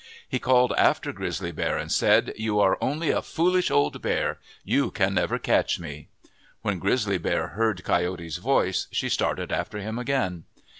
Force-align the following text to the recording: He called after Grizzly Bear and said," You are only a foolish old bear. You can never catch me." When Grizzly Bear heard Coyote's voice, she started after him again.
He 0.27 0.39
called 0.39 0.73
after 0.79 1.13
Grizzly 1.13 1.51
Bear 1.51 1.77
and 1.77 1.91
said," 1.91 2.33
You 2.35 2.59
are 2.59 2.75
only 2.81 3.11
a 3.11 3.21
foolish 3.21 3.69
old 3.69 4.01
bear. 4.01 4.39
You 4.63 4.89
can 4.89 5.13
never 5.13 5.37
catch 5.37 5.77
me." 5.79 6.07
When 6.63 6.79
Grizzly 6.79 7.19
Bear 7.19 7.49
heard 7.49 7.83
Coyote's 7.83 8.37
voice, 8.37 8.87
she 8.91 9.09
started 9.09 9.51
after 9.51 9.77
him 9.77 9.99
again. 9.99 10.45